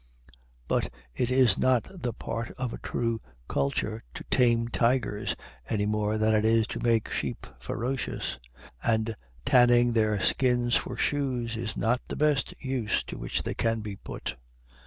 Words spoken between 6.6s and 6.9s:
to